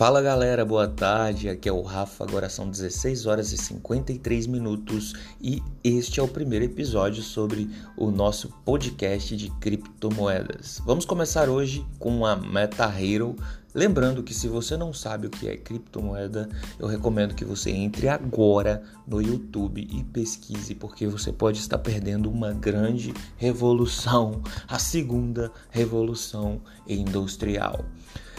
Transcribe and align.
Fala 0.00 0.22
galera, 0.22 0.64
boa 0.64 0.88
tarde. 0.88 1.50
Aqui 1.50 1.68
é 1.68 1.72
o 1.72 1.82
Rafa. 1.82 2.24
Agora 2.24 2.48
são 2.48 2.70
16 2.70 3.26
horas 3.26 3.52
e 3.52 3.58
53 3.58 4.46
minutos 4.46 5.12
e 5.38 5.62
este 5.84 6.18
é 6.18 6.22
o 6.22 6.26
primeiro 6.26 6.64
episódio 6.64 7.22
sobre 7.22 7.68
o 7.98 8.10
nosso 8.10 8.48
podcast 8.64 9.36
de 9.36 9.50
criptomoedas. 9.60 10.80
Vamos 10.86 11.04
começar 11.04 11.50
hoje 11.50 11.86
com 11.98 12.24
a 12.24 12.34
Meta 12.34 12.86
Hero. 12.98 13.36
Lembrando 13.74 14.22
que 14.22 14.32
se 14.32 14.48
você 14.48 14.74
não 14.74 14.90
sabe 14.90 15.26
o 15.26 15.30
que 15.30 15.46
é 15.46 15.58
criptomoeda, 15.58 16.48
eu 16.78 16.86
recomendo 16.86 17.34
que 17.34 17.44
você 17.44 17.70
entre 17.70 18.08
agora 18.08 18.82
no 19.06 19.20
YouTube 19.20 19.86
e 19.86 20.02
pesquise, 20.02 20.74
porque 20.74 21.06
você 21.06 21.30
pode 21.30 21.58
estar 21.58 21.76
perdendo 21.76 22.30
uma 22.30 22.54
grande 22.54 23.12
revolução, 23.36 24.42
a 24.66 24.78
segunda 24.78 25.52
revolução 25.70 26.62
industrial. 26.88 27.84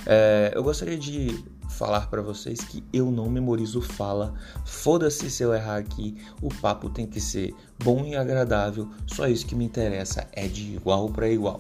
É, 0.06 0.52
eu 0.56 0.64
gostaria 0.64 0.98
de 0.98 1.44
falar 1.82 2.12
para 2.12 2.22
vocês 2.22 2.60
que 2.60 2.84
eu 2.94 3.10
não 3.10 3.28
memorizo 3.28 3.82
fala. 3.82 4.36
Foda-se 4.64 5.32
se 5.32 5.42
eu 5.42 5.52
errar 5.52 5.78
aqui, 5.78 6.16
o 6.40 6.48
papo 6.48 6.92
tem 6.92 7.08
que 7.08 7.20
ser 7.20 7.56
bom 7.84 8.06
e 8.06 8.16
agradável. 8.16 8.88
Só 9.08 9.28
isso 9.28 9.48
que 9.48 9.56
me 9.56 9.66
interessa 9.66 10.28
é 10.32 10.48
de 10.48 10.76
igual 10.76 11.10
para 11.10 11.28
igual. 11.28 11.60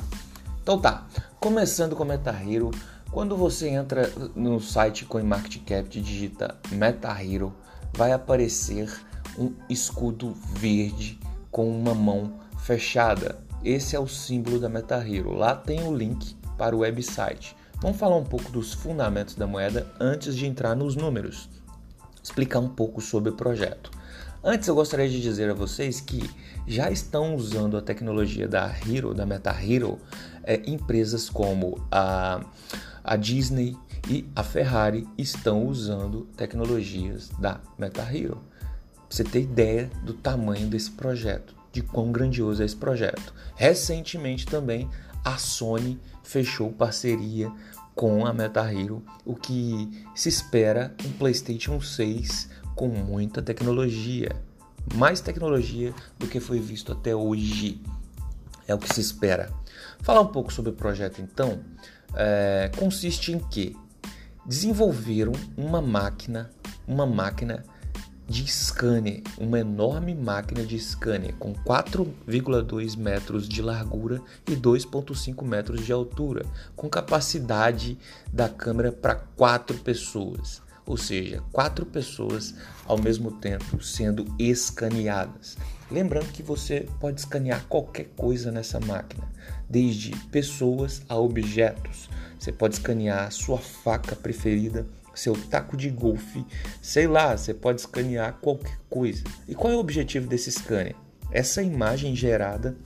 Então 0.62 0.80
tá, 0.80 1.08
começando 1.40 1.96
com 1.96 2.06
Meta 2.06 2.30
Hero. 2.30 2.70
Quando 3.12 3.36
você 3.36 3.70
entra 3.70 4.14
no 4.36 4.60
site 4.62 5.06
CoinMarketCap 5.06 5.98
e 5.98 6.02
digita 6.04 6.56
Meta 6.72 7.10
Hero, 7.20 7.52
vai 7.92 8.12
aparecer 8.12 8.94
um 9.40 9.52
escudo 9.68 10.38
verde 10.54 11.20
com 11.50 11.68
uma 11.68 11.96
mão 11.96 12.34
fechada. 12.60 13.40
Esse 13.66 13.96
é 13.96 14.00
o 14.00 14.08
símbolo 14.08 14.60
da 14.60 14.70
Meta 14.70 14.98
Hero. 14.98 15.34
Lá 15.34 15.56
tem 15.56 15.82
o 15.82 15.92
link 15.92 16.36
para 16.60 16.76
o 16.76 16.82
website. 16.82 17.56
Vamos 17.82 17.98
falar 17.98 18.16
um 18.16 18.24
pouco 18.24 18.52
dos 18.52 18.74
fundamentos 18.74 19.34
da 19.34 19.48
moeda 19.48 19.92
antes 20.00 20.36
de 20.36 20.46
entrar 20.46 20.76
nos 20.76 20.96
números. 20.96 21.50
Explicar 22.24 22.60
um 22.60 22.70
pouco 22.70 23.02
sobre 23.02 23.32
o 23.32 23.34
projeto. 23.34 23.90
Antes 24.44 24.68
eu 24.68 24.76
gostaria 24.76 25.10
de 25.10 25.20
dizer 25.20 25.50
a 25.50 25.56
vocês 25.56 26.00
que 26.00 26.30
já 26.68 26.92
estão 26.92 27.36
usando 27.36 27.76
a 27.76 27.82
tecnologia 27.82 28.48
da 28.48 28.72
Hero, 28.88 29.16
da 29.16 29.26
Meta 29.26 29.50
Hero, 29.50 29.98
é, 30.44 30.62
empresas 30.70 31.28
como 31.28 31.84
a, 31.92 32.46
a 33.04 33.16
Disney 33.16 33.76
e 34.08 34.30
a 34.36 34.44
Ferrari 34.44 35.08
estão 35.18 35.66
usando 35.66 36.28
tecnologias 36.38 37.30
da 37.40 37.60
Meta 37.80 38.04
Hero. 38.04 38.44
Você 39.10 39.24
ter 39.24 39.42
ideia 39.42 39.90
do 40.04 40.14
tamanho 40.14 40.68
desse 40.68 40.92
projeto, 40.92 41.56
de 41.72 41.82
quão 41.82 42.12
grandioso 42.12 42.62
é 42.62 42.66
esse 42.66 42.76
projeto. 42.76 43.34
Recentemente 43.56 44.46
também 44.46 44.88
a 45.24 45.38
Sony 45.38 46.00
fechou 46.24 46.72
parceria 46.72 47.52
com 47.94 48.26
a 48.26 48.34
Meta 48.34 48.62
Hero, 48.72 49.04
o 49.26 49.36
que 49.36 50.06
se 50.16 50.30
espera 50.30 50.96
um 51.06 51.12
PlayStation 51.14 51.80
6 51.80 52.50
com 52.76 52.88
muita 52.88 53.42
tecnologia, 53.42 54.36
mais 54.96 55.22
tecnologia 55.22 55.94
do 56.18 56.28
que 56.28 56.40
foi 56.40 56.60
visto 56.60 56.92
até 56.92 57.16
hoje. 57.16 57.82
É 58.68 58.74
o 58.74 58.80
que 58.80 58.94
se 58.94 59.02
espera. 59.02 59.52
Falar 60.02 60.22
um 60.22 60.28
pouco 60.28 60.52
sobre 60.52 60.72
o 60.72 60.76
projeto 60.76 61.22
então, 61.22 61.60
é, 62.16 62.72
consiste 62.78 63.32
em 63.32 63.40
que 63.40 63.76
desenvolveram 64.46 65.34
uma 65.56 65.82
máquina, 65.82 66.50
uma 66.88 67.06
máquina 67.06 67.64
de 68.28 68.48
scanner, 68.48 69.22
uma 69.38 69.60
enorme 69.60 70.16
máquina 70.16 70.64
de 70.64 70.80
scanner 70.80 71.36
com 71.36 71.54
4,2 71.54 72.98
metros 72.98 73.48
de 73.48 73.62
largura 73.62 74.22
e 74.48 74.56
2,5 74.56 75.44
metros 75.46 75.86
de 75.86 75.92
altura, 75.92 76.46
com 76.76 76.90
capacidade 76.90 77.98
da 78.32 78.48
câmera 78.48 78.92
para 78.92 79.16
quatro 79.16 79.78
pessoas, 79.80 80.62
ou 80.86 80.96
seja, 80.96 81.44
quatro 81.52 81.86
pessoas 81.86 82.56
ao 82.86 82.98
mesmo 82.98 83.32
tempo 83.32 83.84
sendo 83.84 84.26
escaneadas. 84.40 85.58
Lembrando 85.90 86.32
que 86.32 86.42
você 86.42 86.88
pode 87.02 87.20
escanear 87.20 87.66
qualquer 87.68 88.06
coisa 88.16 88.50
nessa 88.50 88.80
máquina, 88.80 89.28
desde 89.70 90.16
pessoas 90.28 91.02
a 91.10 91.18
objetos. 91.18 92.10
Você 92.40 92.52
pode 92.52 92.76
escanear 92.76 93.30
sua 93.32 93.58
faca 93.58 94.16
preferida 94.16 94.88
seu 95.14 95.34
taco 95.34 95.76
de 95.76 95.90
golfe, 95.90 96.46
sei 96.82 97.08
lá, 97.08 97.36
você 97.36 97.54
pode 97.54 97.82
escanear 97.82 98.38
qualquer 98.42 98.78
coisa. 98.90 99.24
E 99.48 99.56
qual 99.56 99.74
é 99.74 99.76
o 99.76 99.80
objetivo 99.80 100.28
desse 100.28 100.52
scanner? 100.52 100.96
Essa 101.32 101.62
imagem 101.62 102.16
gerada, 102.16 102.78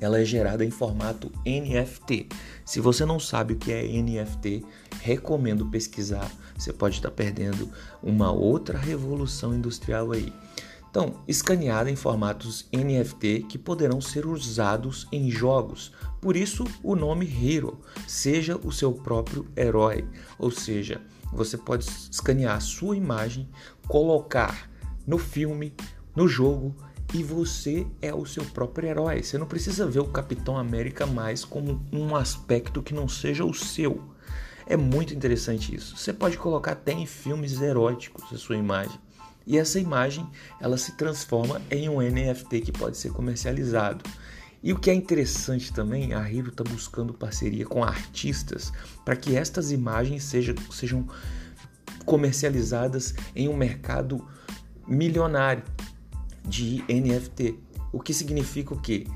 ela 0.00 0.20
é 0.20 0.24
gerada 0.24 0.64
em 0.64 0.70
formato 0.70 1.30
NFT. 1.46 2.28
Se 2.64 2.80
você 2.80 3.04
não 3.04 3.20
sabe 3.20 3.54
o 3.54 3.56
que 3.56 3.72
é 3.72 3.82
NFT, 3.82 4.64
recomendo 5.00 5.66
pesquisar. 5.66 6.30
Você 6.56 6.72
pode 6.72 6.96
estar 6.96 7.10
perdendo 7.10 7.70
uma 8.02 8.30
outra 8.30 8.78
revolução 8.78 9.54
industrial 9.54 10.12
aí. 10.12 10.32
Então, 10.94 11.16
escaneada 11.26 11.90
em 11.90 11.96
formatos 11.96 12.68
NFT 12.72 13.46
que 13.48 13.58
poderão 13.58 14.00
ser 14.00 14.26
usados 14.26 15.08
em 15.10 15.28
jogos. 15.28 15.90
Por 16.20 16.36
isso, 16.36 16.64
o 16.84 16.94
nome 16.94 17.26
Hero, 17.26 17.80
seja 18.06 18.56
o 18.62 18.70
seu 18.70 18.92
próprio 18.92 19.44
herói, 19.56 20.08
ou 20.38 20.52
seja, 20.52 21.00
você 21.32 21.58
pode 21.58 21.84
escanear 21.84 22.58
a 22.58 22.60
sua 22.60 22.96
imagem, 22.96 23.50
colocar 23.88 24.70
no 25.04 25.18
filme, 25.18 25.74
no 26.14 26.28
jogo 26.28 26.72
e 27.12 27.24
você 27.24 27.84
é 28.00 28.14
o 28.14 28.24
seu 28.24 28.44
próprio 28.44 28.88
herói. 28.88 29.20
Você 29.20 29.36
não 29.36 29.48
precisa 29.48 29.88
ver 29.88 29.98
o 29.98 30.06
Capitão 30.06 30.56
América 30.56 31.06
mais 31.06 31.44
como 31.44 31.84
um 31.92 32.14
aspecto 32.14 32.80
que 32.80 32.94
não 32.94 33.08
seja 33.08 33.44
o 33.44 33.52
seu. 33.52 34.00
É 34.64 34.76
muito 34.76 35.12
interessante 35.12 35.74
isso. 35.74 35.96
Você 35.96 36.12
pode 36.12 36.38
colocar 36.38 36.70
até 36.70 36.92
em 36.92 37.04
filmes 37.04 37.60
eróticos 37.60 38.32
a 38.32 38.38
sua 38.38 38.56
imagem. 38.56 39.02
E 39.46 39.58
essa 39.58 39.78
imagem, 39.78 40.26
ela 40.60 40.76
se 40.76 40.92
transforma 40.96 41.60
em 41.70 41.88
um 41.88 42.00
NFT 42.00 42.60
que 42.60 42.72
pode 42.72 42.96
ser 42.96 43.12
comercializado. 43.12 44.04
E 44.62 44.72
o 44.72 44.78
que 44.78 44.90
é 44.90 44.94
interessante 44.94 45.72
também, 45.72 46.14
a 46.14 46.20
Hero 46.20 46.48
está 46.48 46.64
buscando 46.64 47.12
parceria 47.12 47.66
com 47.66 47.84
artistas 47.84 48.72
para 49.04 49.14
que 49.14 49.36
estas 49.36 49.70
imagens 49.70 50.24
sejam, 50.24 50.54
sejam 50.70 51.06
comercializadas 52.06 53.14
em 53.36 53.48
um 53.48 53.56
mercado 53.56 54.26
milionário 54.86 55.62
de 56.42 56.82
NFT. 56.88 57.58
O 57.92 58.00
que 58.00 58.14
significa 58.14 58.72
o 58.72 58.80
quê? 58.80 59.06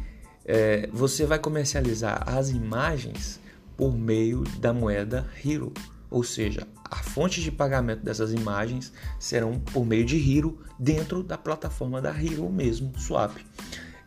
É, 0.44 0.88
você 0.92 1.24
vai 1.24 1.38
comercializar 1.38 2.22
as 2.26 2.50
imagens 2.50 3.40
por 3.76 3.96
meio 3.96 4.44
da 4.58 4.72
moeda 4.72 5.26
Hero, 5.44 5.72
ou 6.10 6.22
seja, 6.22 6.66
a 6.84 6.96
fonte 6.96 7.42
de 7.42 7.50
pagamento 7.50 8.02
dessas 8.02 8.32
imagens 8.32 8.92
serão 9.18 9.58
por 9.58 9.84
meio 9.84 10.04
de 10.04 10.16
Hero 10.16 10.58
dentro 10.78 11.22
da 11.22 11.36
plataforma 11.36 12.00
da 12.00 12.10
Hero 12.10 12.48
mesmo, 12.50 12.92
Swap. 12.98 13.36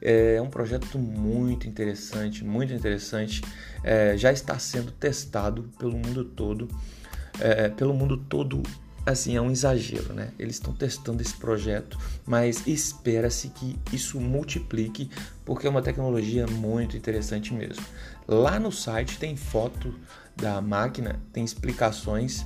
É 0.02 0.42
um 0.42 0.50
projeto 0.50 0.98
muito 0.98 1.68
interessante, 1.68 2.44
muito 2.44 2.74
interessante. 2.74 3.42
É, 3.84 4.18
já 4.18 4.32
está 4.32 4.58
sendo 4.58 4.92
testado 4.92 5.70
pelo 5.78 5.94
mundo 5.94 6.26
todo. 6.26 6.68
É, 7.40 7.70
pelo 7.70 7.94
mundo 7.94 8.18
todo, 8.18 8.64
assim, 9.06 9.36
é 9.36 9.42
um 9.42 9.52
exagero, 9.52 10.14
né? 10.14 10.32
Eles 10.38 10.56
estão 10.56 10.74
testando 10.74 11.22
esse 11.22 11.34
projeto, 11.34 11.98
mas 12.26 12.66
espera-se 12.68 13.50
que 13.50 13.78
isso 13.92 14.20
multiplique, 14.20 15.10
porque 15.46 15.68
é 15.68 15.70
uma 15.70 15.82
tecnologia 15.82 16.46
muito 16.48 16.96
interessante 16.96 17.54
mesmo. 17.54 17.84
Lá 18.28 18.60
no 18.60 18.72
site 18.72 19.18
tem 19.18 19.36
foto 19.36 19.94
da 20.36 20.62
máquina, 20.62 21.20
tem 21.34 21.44
explicações 21.44 22.46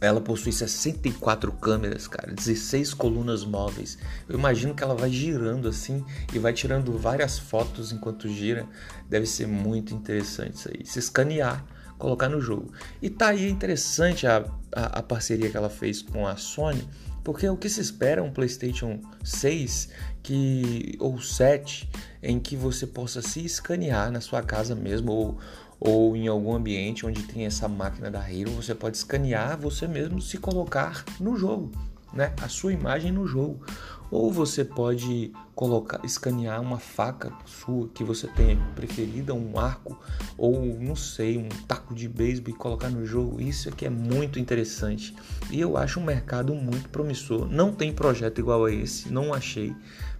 ela 0.00 0.20
possui 0.20 0.52
64 0.52 1.50
câmeras, 1.52 2.06
cara, 2.06 2.32
16 2.32 2.94
colunas 2.94 3.44
móveis. 3.44 3.98
Eu 4.28 4.38
imagino 4.38 4.74
que 4.74 4.82
ela 4.82 4.94
vai 4.94 5.10
girando 5.10 5.68
assim 5.68 6.04
e 6.32 6.38
vai 6.38 6.52
tirando 6.52 6.96
várias 6.96 7.38
fotos 7.38 7.90
enquanto 7.90 8.28
gira. 8.28 8.66
Deve 9.08 9.26
ser 9.26 9.48
muito 9.48 9.92
interessante 9.92 10.54
isso 10.54 10.68
aí. 10.68 10.86
Se 10.86 10.98
escanear, 10.98 11.64
colocar 11.98 12.28
no 12.28 12.40
jogo. 12.40 12.72
E 13.02 13.10
tá 13.10 13.28
aí 13.28 13.48
interessante 13.48 14.26
a, 14.26 14.44
a, 14.72 14.98
a 14.98 15.02
parceria 15.02 15.50
que 15.50 15.56
ela 15.56 15.68
fez 15.68 16.00
com 16.00 16.26
a 16.26 16.36
Sony, 16.36 16.88
porque 17.24 17.48
o 17.48 17.56
que 17.56 17.68
se 17.68 17.80
espera 17.80 18.20
é 18.20 18.24
um 18.24 18.30
PlayStation 18.30 19.00
6 19.22 19.90
que, 20.22 20.96
ou 20.98 21.20
7 21.20 21.88
em 22.22 22.38
que 22.38 22.56
você 22.56 22.86
possa 22.86 23.20
se 23.20 23.44
escanear 23.44 24.10
na 24.10 24.20
sua 24.20 24.42
casa 24.42 24.74
mesmo 24.74 25.12
ou 25.12 25.38
ou 25.80 26.16
em 26.16 26.26
algum 26.26 26.54
ambiente 26.54 27.06
onde 27.06 27.22
tem 27.22 27.46
essa 27.46 27.68
máquina 27.68 28.10
da 28.10 28.28
Hero, 28.30 28.50
você 28.50 28.74
pode 28.74 28.96
escanear 28.96 29.56
você 29.56 29.86
mesmo 29.86 30.20
se 30.20 30.36
colocar 30.38 31.04
no 31.20 31.36
jogo, 31.36 31.70
né? 32.12 32.32
A 32.42 32.48
sua 32.48 32.72
imagem 32.72 33.12
no 33.12 33.26
jogo. 33.26 33.64
Ou 34.10 34.32
você 34.32 34.64
pode 34.64 35.32
colocar, 35.54 36.00
escanear 36.04 36.60
uma 36.60 36.78
faca 36.78 37.32
sua 37.44 37.88
que 37.88 38.02
você 38.02 38.26
tenha 38.28 38.56
preferida, 38.74 39.34
um 39.34 39.58
arco, 39.58 39.98
ou 40.36 40.64
não 40.80 40.96
sei, 40.96 41.36
um 41.36 41.48
taco 41.66 41.94
de 41.94 42.08
beisebol 42.08 42.54
e 42.54 42.56
colocar 42.56 42.88
no 42.88 43.04
jogo. 43.04 43.40
Isso 43.40 43.68
aqui 43.68 43.84
é 43.84 43.90
muito 43.90 44.38
interessante. 44.38 45.14
E 45.50 45.60
eu 45.60 45.76
acho 45.76 46.00
um 46.00 46.04
mercado 46.04 46.54
muito 46.54 46.88
promissor. 46.88 47.48
Não 47.50 47.72
tem 47.72 47.92
projeto 47.92 48.38
igual 48.38 48.64
a 48.64 48.72
esse, 48.72 49.12
não 49.12 49.34
achei 49.34 49.74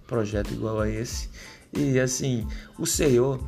projeto 0.05 0.51
igual 0.51 0.79
a 0.79 0.89
esse. 0.89 1.29
E 1.73 1.99
assim, 1.99 2.47
o 2.77 2.85
CEO 2.85 3.39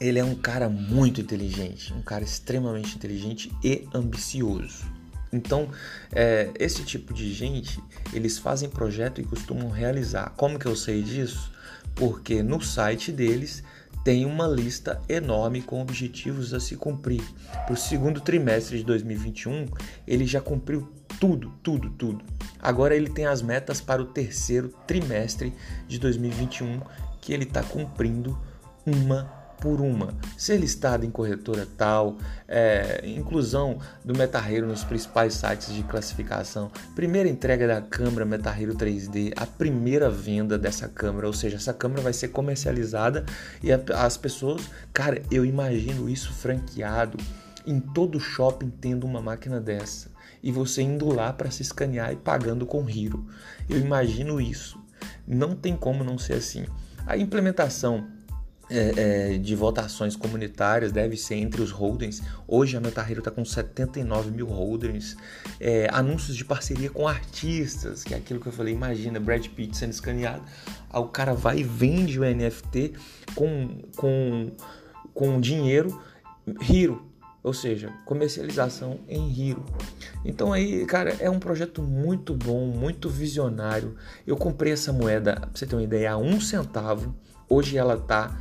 ele 0.00 0.18
é 0.18 0.24
um 0.24 0.34
cara 0.34 0.68
muito 0.68 1.20
inteligente, 1.20 1.92
um 1.94 2.02
cara 2.02 2.22
extremamente 2.22 2.94
inteligente 2.96 3.50
e 3.64 3.88
ambicioso. 3.94 4.84
Então, 5.32 5.68
é, 6.12 6.50
esse 6.58 6.82
tipo 6.84 7.12
de 7.12 7.32
gente, 7.32 7.82
eles 8.12 8.38
fazem 8.38 8.68
projeto 8.68 9.20
e 9.20 9.24
costumam 9.24 9.70
realizar. 9.70 10.32
Como 10.36 10.58
que 10.58 10.66
eu 10.66 10.76
sei 10.76 11.02
disso? 11.02 11.50
Porque 11.94 12.42
no 12.42 12.60
site 12.60 13.10
deles 13.10 13.62
tem 14.04 14.24
uma 14.24 14.46
lista 14.46 15.02
enorme 15.08 15.60
com 15.62 15.80
objetivos 15.80 16.54
a 16.54 16.60
se 16.60 16.76
cumprir. 16.76 17.22
Para 17.64 17.72
o 17.72 17.76
segundo 17.76 18.20
trimestre 18.20 18.78
de 18.78 18.84
2021, 18.84 19.66
ele 20.06 20.24
já 20.24 20.40
cumpriu 20.40 20.88
tudo, 21.18 21.52
tudo, 21.62 21.90
tudo. 21.90 22.24
Agora 22.60 22.94
ele 22.94 23.10
tem 23.10 23.26
as 23.26 23.42
metas 23.42 23.80
para 23.80 24.00
o 24.00 24.06
terceiro 24.06 24.68
trimestre 24.86 25.52
de 25.88 25.98
2021 25.98 26.80
que 27.20 27.32
ele 27.32 27.42
está 27.42 27.62
cumprindo 27.64 28.38
uma 28.86 29.35
por 29.60 29.80
uma. 29.80 30.14
Ser 30.36 30.58
listado 30.58 31.04
em 31.04 31.10
corretora 31.10 31.66
tal, 31.76 32.16
é, 32.48 33.02
inclusão 33.04 33.78
do 34.04 34.16
Metarreiro 34.16 34.66
nos 34.66 34.84
principais 34.84 35.34
sites 35.34 35.74
de 35.74 35.82
classificação, 35.82 36.70
primeira 36.94 37.28
entrega 37.28 37.66
da 37.66 37.80
câmera 37.80 38.24
Metarreiro 38.24 38.74
3D, 38.74 39.32
a 39.36 39.46
primeira 39.46 40.10
venda 40.10 40.58
dessa 40.58 40.88
câmera, 40.88 41.26
ou 41.26 41.32
seja, 41.32 41.56
essa 41.56 41.72
câmera 41.72 42.02
vai 42.02 42.12
ser 42.12 42.28
comercializada 42.28 43.24
e 43.62 43.70
as 43.72 44.16
pessoas, 44.16 44.62
cara, 44.92 45.22
eu 45.30 45.44
imagino 45.44 46.08
isso 46.08 46.32
franqueado 46.32 47.18
em 47.66 47.80
todo 47.80 48.20
shopping 48.20 48.70
tendo 48.70 49.06
uma 49.06 49.20
máquina 49.20 49.60
dessa 49.60 50.14
e 50.42 50.52
você 50.52 50.82
indo 50.82 51.12
lá 51.12 51.32
para 51.32 51.50
se 51.50 51.62
escanear 51.62 52.12
e 52.12 52.16
pagando 52.16 52.64
com 52.64 52.88
Hero. 52.88 53.26
Eu 53.68 53.78
imagino 53.78 54.40
isso. 54.40 54.80
Não 55.26 55.56
tem 55.56 55.76
como 55.76 56.04
não 56.04 56.16
ser 56.18 56.34
assim. 56.34 56.64
A 57.04 57.16
implementação 57.16 58.06
é, 58.68 59.34
é, 59.34 59.38
de 59.38 59.54
votações 59.54 60.16
comunitárias 60.16 60.92
deve 60.92 61.16
ser 61.16 61.36
entre 61.36 61.62
os 61.62 61.70
holdings. 61.70 62.22
Hoje 62.46 62.76
a 62.76 62.80
Metarreiro 62.80 63.20
está 63.20 63.30
com 63.30 63.44
79 63.44 64.30
mil 64.30 64.46
holdings. 64.46 65.16
É, 65.60 65.88
anúncios 65.92 66.36
de 66.36 66.44
parceria 66.44 66.90
com 66.90 67.06
artistas, 67.06 68.02
que 68.02 68.14
é 68.14 68.16
aquilo 68.16 68.40
que 68.40 68.46
eu 68.46 68.52
falei. 68.52 68.74
Imagina 68.74 69.20
Brad 69.20 69.46
Pitt 69.48 69.76
sendo 69.76 69.92
escaneado. 69.92 70.42
Aí 70.90 71.00
o 71.00 71.06
cara 71.06 71.34
vai 71.34 71.58
e 71.58 71.62
vende 71.62 72.18
o 72.18 72.24
NFT 72.24 72.94
com, 73.34 73.82
com, 73.96 74.50
com 75.14 75.40
dinheiro 75.40 76.00
Hero, 76.68 77.04
ou 77.42 77.52
seja, 77.52 77.92
comercialização 78.04 79.00
em 79.08 79.50
Hero. 79.50 79.64
Então 80.24 80.52
aí, 80.52 80.86
cara, 80.86 81.16
é 81.18 81.28
um 81.28 81.40
projeto 81.40 81.82
muito 81.82 82.34
bom, 82.34 82.66
muito 82.66 83.08
visionário. 83.08 83.96
Eu 84.26 84.36
comprei 84.36 84.72
essa 84.72 84.92
moeda, 84.92 85.34
pra 85.34 85.50
você 85.52 85.66
ter 85.66 85.74
uma 85.74 85.82
ideia, 85.82 86.12
a 86.12 86.16
um 86.16 86.40
centavo. 86.40 87.14
Hoje 87.48 87.76
ela 87.76 87.96
tá 87.96 88.36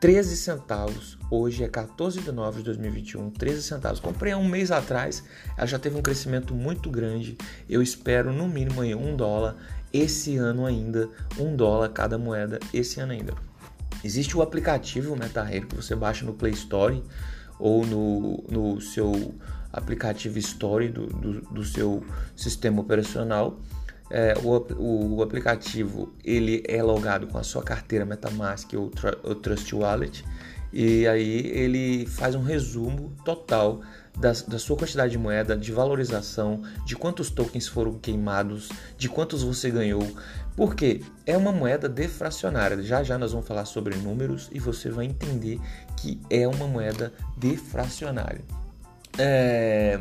13 0.00 0.34
centavos. 0.34 1.18
Hoje 1.30 1.62
é 1.62 1.68
14 1.68 2.22
de 2.22 2.32
novembro 2.32 2.60
de 2.60 2.64
2021, 2.64 3.30
13 3.32 3.62
centavos. 3.62 4.00
Comprei 4.00 4.32
há 4.32 4.38
um 4.38 4.48
mês 4.48 4.70
atrás, 4.70 5.22
ela 5.58 5.66
já 5.66 5.78
teve 5.78 5.98
um 5.98 6.00
crescimento 6.00 6.54
muito 6.54 6.88
grande. 6.88 7.36
Eu 7.68 7.82
espero 7.82 8.32
no 8.32 8.48
mínimo 8.48 8.80
aí 8.80 8.94
um 8.94 9.14
dólar 9.14 9.56
esse 9.92 10.38
ano 10.38 10.64
ainda, 10.64 11.10
um 11.38 11.54
dólar 11.54 11.90
cada 11.90 12.16
moeda 12.16 12.58
esse 12.72 12.98
ano 12.98 13.12
ainda. 13.12 13.34
Existe 14.02 14.34
o 14.34 14.40
aplicativo 14.40 15.14
MetaHero 15.14 15.66
que 15.66 15.76
você 15.76 15.94
baixa 15.94 16.24
no 16.24 16.32
Play 16.32 16.54
Store 16.54 17.02
ou 17.58 17.84
no, 17.84 18.42
no 18.48 18.80
seu 18.80 19.34
aplicativo 19.70 20.38
Store 20.38 20.88
do, 20.88 21.08
do, 21.08 21.40
do 21.42 21.62
seu 21.62 22.02
sistema 22.34 22.80
operacional 22.80 23.60
é, 24.10 24.34
o, 24.42 25.16
o, 25.16 25.22
aplicativo 25.22 26.12
ele 26.24 26.62
é 26.66 26.82
logado 26.82 27.26
com 27.26 27.38
a 27.38 27.42
sua 27.42 27.62
carteira 27.62 28.04
MetaMask 28.04 28.72
ou, 28.74 28.90
ou 29.22 29.34
Trust 29.34 29.74
Wallet 29.74 30.24
e 30.72 31.06
aí 31.06 31.46
ele 31.48 32.06
faz 32.06 32.34
um 32.34 32.42
resumo 32.42 33.12
total 33.24 33.80
da, 34.16 34.32
da, 34.46 34.58
sua 34.58 34.76
quantidade 34.76 35.12
de 35.12 35.18
moeda, 35.18 35.56
de 35.56 35.72
valorização, 35.72 36.62
de 36.84 36.94
quantos 36.94 37.30
tokens 37.30 37.66
foram 37.66 37.94
queimados, 37.94 38.68
de 38.96 39.08
quantos 39.08 39.42
você 39.42 39.70
ganhou, 39.70 40.06
porque 40.56 41.02
é 41.26 41.36
uma 41.36 41.52
moeda 41.52 41.88
deflacionária. 41.88 42.82
Já 42.82 43.02
já 43.02 43.18
nós 43.18 43.32
vamos 43.32 43.48
falar 43.48 43.64
sobre 43.64 43.96
números 43.96 44.48
e 44.52 44.60
você 44.60 44.90
vai 44.90 45.06
entender 45.06 45.60
que 45.96 46.20
é 46.28 46.46
uma 46.46 46.66
moeda 46.68 47.12
deflacionária. 47.36 48.42
É... 49.18 49.98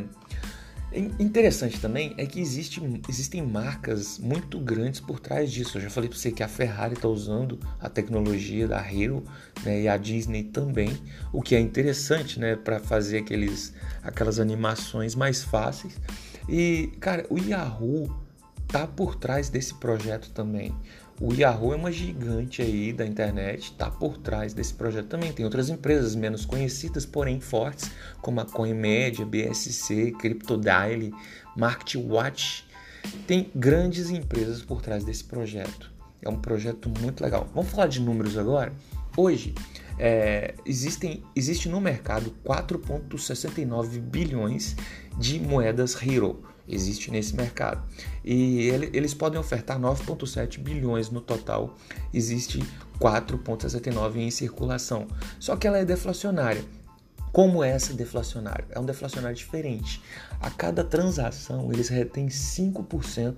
Interessante 0.92 1.80
também 1.80 2.16
é 2.18 2.26
que 2.26 2.40
existe, 2.40 2.82
existem 3.08 3.46
marcas 3.46 4.18
muito 4.18 4.60
grandes 4.60 5.00
por 5.00 5.20
trás 5.20 5.52
disso. 5.52 5.78
Eu 5.78 5.82
já 5.84 5.90
falei 5.90 6.10
para 6.10 6.18
você 6.18 6.32
que 6.32 6.42
a 6.42 6.48
Ferrari 6.48 6.96
está 6.96 7.08
usando 7.08 7.60
a 7.80 7.88
tecnologia 7.88 8.68
da 8.68 8.82
Hero 8.82 9.24
né, 9.64 9.82
e 9.82 9.88
a 9.88 9.98
Disney 9.98 10.46
também, 10.46 10.98
o 11.32 11.44
que 11.44 11.56
é 11.56 11.60
interessante 11.60 12.40
né, 12.40 12.56
para 12.56 12.80
fazer 12.80 13.20
aqueles, 13.20 13.72
aquelas 14.02 14.40
animações 14.40 15.14
mais 15.14 15.44
fáceis. 15.44 16.00
E, 16.48 16.92
cara, 17.00 17.24
o 17.30 17.38
Yahoo 17.38 18.10
tá 18.68 18.88
por 18.88 19.16
trás 19.16 19.48
desse 19.50 19.76
projeto 19.76 20.32
também. 20.32 20.76
O 21.22 21.34
Yahoo 21.34 21.74
é 21.74 21.76
uma 21.76 21.92
gigante 21.92 22.62
aí 22.62 22.94
da 22.94 23.06
internet, 23.06 23.64
está 23.64 23.92
por 23.92 24.18
trás 24.18 24.54
desse 24.54 24.74
projeto 24.74 25.08
também. 25.08 25.34
Tem 25.34 25.44
outras 25.44 25.68
empresas 25.68 26.16
menos 26.16 26.46
conhecidas, 26.46 27.06
porém 27.06 27.42
fortes, 27.42 27.92
como 28.22 28.40
a 28.40 28.46
CoinMedia, 28.46 29.26
BSC, 29.26 30.14
CryptoDaily, 30.14 31.14
MarketWatch. 31.58 32.64
Tem 33.28 33.52
grandes 33.54 34.10
empresas 34.10 34.62
por 34.62 34.82
trás 34.82 35.04
desse 35.04 35.26
projeto. 35.26 35.92
É 36.22 36.30
um 36.30 36.38
projeto 36.38 36.90
muito 37.02 37.22
legal. 37.22 37.50
Vamos 37.54 37.70
falar 37.70 37.88
de 37.88 38.00
números 38.00 38.38
agora? 38.38 38.72
Hoje, 39.18 39.54
é, 39.98 40.56
existem, 40.66 41.22
existe 41.36 41.68
no 41.68 41.82
mercado 41.82 42.34
4,69 42.46 44.00
bilhões 44.00 44.74
de 45.18 45.38
moedas 45.38 46.02
Hero 46.02 46.49
existe 46.70 47.12
nesse 47.12 47.36
mercado. 47.36 47.84
E 48.24 48.68
ele, 48.68 48.90
eles 48.94 49.14
podem 49.14 49.40
ofertar 49.40 49.80
9,7 49.80 50.60
bilhões 50.60 51.10
no 51.10 51.22
total, 51.22 51.76
existe 52.14 52.60
4,69 53.00 54.18
em 54.18 54.32
circulação. 54.32 55.08
Só 55.40 55.56
que 55.56 55.68
ela 55.68 55.78
é 55.78 55.86
deflacionária. 55.86 56.64
Como 57.32 57.64
é 57.64 57.70
essa 57.70 57.94
deflacionária? 57.94 58.66
É 58.72 58.80
um 58.80 58.86
deflacionário 58.86 59.38
diferente. 59.38 60.02
A 60.40 60.50
cada 60.50 60.84
transação 60.84 61.72
eles 61.72 61.90
retêm 61.90 62.28
5% 62.28 63.36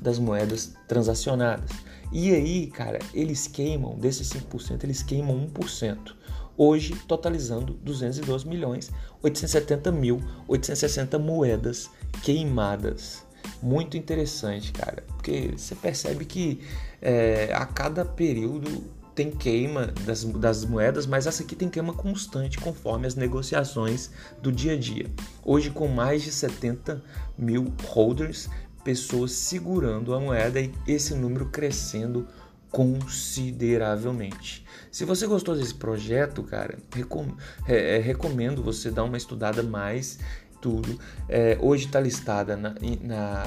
das 0.00 0.18
moedas 0.18 0.74
transacionadas. 0.86 1.70
E 2.12 2.32
aí, 2.32 2.66
cara, 2.68 2.98
eles 3.12 3.48
queimam, 3.48 3.98
desses 3.98 4.28
5%, 4.30 4.84
eles 4.84 5.02
queimam 5.02 5.48
1% 5.48 6.14
hoje 6.56 6.94
totalizando 7.06 7.74
212 7.74 8.46
milhões 8.46 8.90
870 9.22 9.92
mil 9.92 10.22
860 10.48 11.18
moedas 11.18 11.90
queimadas. 12.22 13.24
Muito 13.62 13.96
interessante, 13.96 14.72
cara, 14.72 15.04
porque 15.08 15.52
você 15.56 15.74
percebe 15.74 16.24
que 16.24 16.60
é, 17.00 17.50
a 17.54 17.66
cada 17.66 18.04
período 18.04 18.84
tem 19.14 19.30
queima 19.30 19.86
das, 20.04 20.24
das 20.24 20.64
moedas, 20.64 21.06
mas 21.06 21.26
essa 21.26 21.42
aqui 21.42 21.54
tem 21.54 21.68
queima 21.68 21.92
constante 21.92 22.58
conforme 22.58 23.06
as 23.06 23.14
negociações 23.14 24.10
do 24.42 24.50
dia 24.50 24.72
a 24.72 24.76
dia. 24.76 25.06
Hoje, 25.44 25.70
com 25.70 25.86
mais 25.86 26.22
de 26.22 26.32
70 26.32 27.02
mil 27.38 27.72
holders, 27.86 28.48
pessoas 28.82 29.32
segurando 29.32 30.14
a 30.14 30.20
moeda 30.20 30.60
e 30.60 30.72
esse 30.86 31.14
número 31.14 31.46
crescendo 31.46 32.26
consideravelmente. 32.74 34.66
Se 34.90 35.04
você 35.04 35.28
gostou 35.28 35.54
desse 35.54 35.74
projeto, 35.74 36.42
cara, 36.42 36.76
recom 36.92 37.28
é, 37.68 37.98
é, 37.98 38.00
recomendo 38.00 38.64
você 38.64 38.90
dar 38.90 39.04
uma 39.04 39.16
estudada 39.16 39.62
mais 39.62 40.18
tudo. 40.60 40.98
É, 41.28 41.56
hoje 41.60 41.86
está 41.86 42.00
listada 42.00 42.56
na, 42.56 42.74
na 43.00 43.46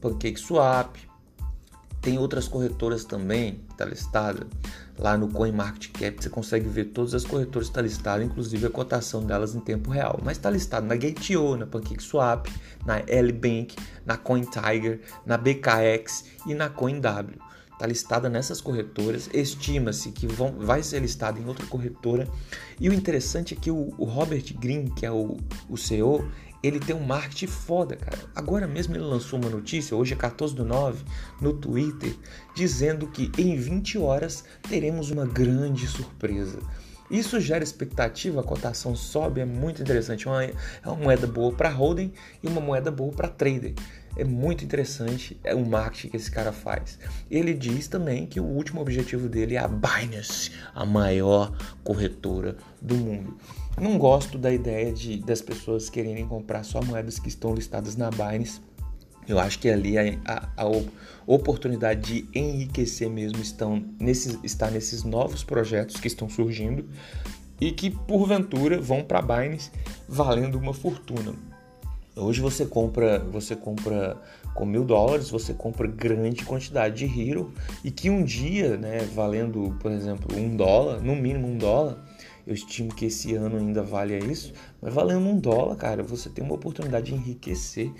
PancakeSwap, 0.00 0.96
tem 2.00 2.18
outras 2.18 2.48
corretoras 2.48 3.04
também, 3.04 3.60
está 3.70 3.84
listada 3.84 4.46
lá 4.98 5.18
no 5.18 5.28
CoinMarketCap, 5.28 6.22
você 6.22 6.30
consegue 6.30 6.66
ver 6.66 6.86
todas 6.86 7.12
as 7.12 7.24
corretoras 7.24 7.68
está 7.68 7.82
listada, 7.82 8.24
inclusive 8.24 8.64
a 8.64 8.70
cotação 8.70 9.22
delas 9.22 9.54
em 9.54 9.60
tempo 9.60 9.90
real. 9.90 10.18
Mas 10.24 10.38
está 10.38 10.48
listado 10.48 10.86
na 10.86 10.96
Gate.io, 10.96 11.58
na 11.58 11.66
PancakeSwap, 11.66 12.48
na 12.86 13.02
L-Bank, 13.06 13.76
na 14.06 14.16
CoinTiger, 14.16 15.02
na 15.26 15.36
BKX 15.36 16.24
e 16.46 16.54
na 16.54 16.70
CoinW 16.70 17.51
está 17.82 17.86
listada 17.86 18.28
nessas 18.28 18.60
corretoras, 18.60 19.28
estima-se 19.32 20.12
que 20.12 20.26
vão, 20.26 20.52
vai 20.52 20.82
ser 20.82 21.00
listada 21.00 21.40
em 21.40 21.46
outra 21.46 21.66
corretora. 21.66 22.28
E 22.80 22.88
o 22.88 22.92
interessante 22.92 23.54
é 23.54 23.56
que 23.56 23.70
o, 23.70 23.92
o 23.98 24.04
Robert 24.04 24.44
Green, 24.58 24.86
que 24.86 25.04
é 25.04 25.10
o, 25.10 25.36
o 25.68 25.76
CEO, 25.76 26.24
ele 26.62 26.78
tem 26.78 26.94
um 26.94 27.04
marketing 27.04 27.48
foda, 27.48 27.96
cara. 27.96 28.18
Agora 28.36 28.68
mesmo 28.68 28.94
ele 28.94 29.02
lançou 29.02 29.38
uma 29.40 29.50
notícia, 29.50 29.96
hoje 29.96 30.14
é 30.14 30.16
14 30.16 30.54
do 30.54 30.64
9, 30.64 31.04
no 31.40 31.52
Twitter, 31.54 32.14
dizendo 32.54 33.08
que 33.08 33.32
em 33.36 33.56
20 33.56 33.98
horas 33.98 34.44
teremos 34.68 35.10
uma 35.10 35.26
grande 35.26 35.88
surpresa. 35.88 36.60
Isso 37.10 37.40
gera 37.40 37.64
expectativa, 37.64 38.40
a 38.40 38.44
cotação 38.44 38.94
sobe, 38.94 39.40
é 39.40 39.44
muito 39.44 39.82
interessante. 39.82 40.26
Uma, 40.26 40.44
é 40.44 40.54
uma 40.86 40.94
moeda 40.94 41.26
boa 41.26 41.52
para 41.52 41.68
holding 41.68 42.12
e 42.42 42.46
uma 42.46 42.60
moeda 42.60 42.90
boa 42.90 43.12
para 43.12 43.28
trader. 43.28 43.74
É 44.16 44.24
muito 44.24 44.64
interessante 44.64 45.38
é 45.42 45.54
o 45.54 45.64
marketing 45.64 46.08
que 46.08 46.16
esse 46.16 46.30
cara 46.30 46.52
faz. 46.52 46.98
Ele 47.30 47.54
diz 47.54 47.88
também 47.88 48.26
que 48.26 48.40
o 48.40 48.44
último 48.44 48.80
objetivo 48.80 49.28
dele 49.28 49.56
é 49.56 49.58
a 49.58 49.68
Binance, 49.68 50.52
a 50.74 50.84
maior 50.84 51.56
corretora 51.82 52.56
do 52.80 52.94
mundo. 52.94 53.36
Não 53.80 53.98
gosto 53.98 54.36
da 54.36 54.52
ideia 54.52 54.92
de 54.92 55.18
das 55.18 55.40
pessoas 55.40 55.88
quererem 55.88 56.26
comprar 56.26 56.62
só 56.62 56.82
moedas 56.82 57.18
que 57.18 57.28
estão 57.28 57.54
listadas 57.54 57.96
na 57.96 58.10
Binance. 58.10 58.60
Eu 59.26 59.38
acho 59.38 59.58
que 59.58 59.70
ali 59.70 59.96
a, 59.96 60.18
a, 60.26 60.64
a 60.64 60.82
oportunidade 61.26 62.00
de 62.00 62.38
enriquecer 62.38 63.08
mesmo 63.08 63.40
estão 63.40 63.84
nesses, 63.98 64.38
está 64.42 64.70
nesses 64.70 65.04
novos 65.04 65.44
projetos 65.44 66.00
que 66.00 66.08
estão 66.08 66.28
surgindo 66.28 66.88
e 67.60 67.70
que 67.70 67.90
porventura 67.90 68.80
vão 68.80 69.04
para 69.04 69.20
a 69.20 69.22
Binance 69.22 69.70
valendo 70.08 70.58
uma 70.58 70.74
fortuna. 70.74 71.32
Hoje 72.14 72.42
você 72.42 72.66
compra, 72.66 73.18
você 73.20 73.56
compra 73.56 74.20
com 74.54 74.66
mil 74.66 74.84
dólares, 74.84 75.30
você 75.30 75.54
compra 75.54 75.88
grande 75.88 76.44
quantidade 76.44 77.06
de 77.06 77.20
Hero 77.20 77.50
e 77.82 77.90
que 77.90 78.10
um 78.10 78.22
dia, 78.22 78.76
né, 78.76 78.98
valendo, 79.14 79.74
por 79.80 79.90
exemplo, 79.90 80.36
um 80.36 80.54
dólar, 80.54 81.00
no 81.00 81.16
mínimo 81.16 81.48
um 81.48 81.56
dólar, 81.56 82.04
eu 82.46 82.52
estimo 82.52 82.94
que 82.94 83.06
esse 83.06 83.34
ano 83.34 83.56
ainda 83.56 83.82
vale 83.82 84.18
isso, 84.18 84.52
mas 84.80 84.92
valendo 84.92 85.26
um 85.26 85.38
dólar, 85.38 85.74
cara, 85.76 86.02
você 86.02 86.28
tem 86.28 86.44
uma 86.44 86.54
oportunidade 86.54 87.06
de 87.06 87.14
enriquecer, 87.14 87.90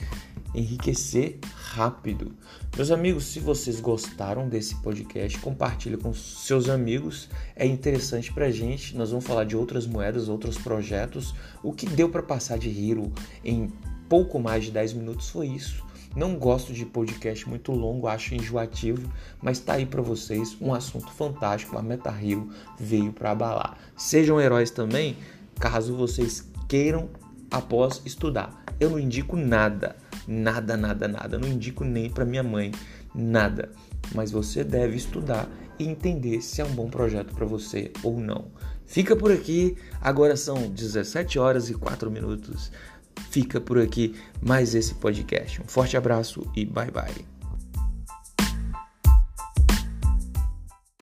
enriquecer 0.55 1.39
rápido. 1.55 2.35
Meus 2.77 2.91
amigos, 2.91 3.25
se 3.25 3.41
vocês 3.41 3.81
gostaram 3.81 4.47
desse 4.47 4.75
podcast, 4.83 5.39
compartilhe 5.39 5.97
com 5.97 6.13
seus 6.13 6.69
amigos. 6.69 7.31
É 7.57 7.65
interessante 7.65 8.31
pra 8.33 8.51
gente. 8.51 8.95
Nós 8.97 9.11
vamos 9.11 9.25
falar 9.25 9.45
de 9.45 9.57
outras 9.57 9.87
moedas, 9.87 10.29
outros 10.29 10.59
projetos. 10.59 11.35
O 11.63 11.73
que 11.73 11.87
deu 11.87 12.11
para 12.11 12.23
passar 12.23 12.59
de 12.59 12.69
Hero 12.69 13.11
em 13.45 13.71
pouco 14.13 14.39
mais 14.39 14.65
de 14.65 14.71
10 14.71 14.93
minutos 14.93 15.31
foi 15.31 15.47
isso. 15.47 15.83
Não 16.15 16.37
gosto 16.37 16.75
de 16.75 16.85
podcast 16.85 17.49
muito 17.49 17.73
longo, 17.73 18.07
acho 18.07 18.35
enjoativo, 18.35 19.11
mas 19.41 19.59
tá 19.59 19.73
aí 19.73 19.87
para 19.87 20.03
vocês 20.03 20.55
um 20.61 20.75
assunto 20.75 21.11
fantástico. 21.13 21.79
A 21.79 21.83
Meta 21.83 22.11
Hero 22.11 22.51
veio 22.79 23.11
para 23.11 23.31
abalar. 23.31 23.79
Sejam 23.97 24.39
heróis 24.39 24.71
também, 24.71 25.17
caso 25.59 25.97
vocês 25.97 26.47
queiram 26.69 27.09
após 27.51 28.03
estudar. 28.05 28.63
Eu 28.79 28.91
não 28.91 28.99
indico 28.99 29.35
nada, 29.35 29.97
nada, 30.29 30.77
nada, 30.77 31.09
nada. 31.09 31.39
Não 31.39 31.49
indico 31.49 31.83
nem 31.83 32.11
para 32.11 32.27
minha 32.27 32.43
mãe, 32.43 32.71
nada. 33.15 33.71
Mas 34.15 34.31
você 34.31 34.63
deve 34.63 34.95
estudar 34.95 35.49
e 35.79 35.89
entender 35.89 36.43
se 36.43 36.61
é 36.61 36.65
um 36.67 36.75
bom 36.75 36.91
projeto 36.91 37.35
para 37.35 37.47
você 37.47 37.91
ou 38.03 38.21
não. 38.21 38.51
Fica 38.85 39.17
por 39.17 39.33
aqui. 39.33 39.75
Agora 40.03 40.37
são 40.37 40.69
17 40.69 41.39
horas 41.39 41.71
e 41.71 41.75
4 41.75 42.11
minutos 42.11 42.71
fica 43.33 43.61
por 43.61 43.81
aqui 43.81 44.15
mais 44.41 44.75
esse 44.75 44.95
podcast. 44.95 45.61
Um 45.61 45.67
forte 45.67 45.97
abraço 45.97 46.47
e 46.55 46.65
bye 46.67 46.91
bye. 46.91 47.32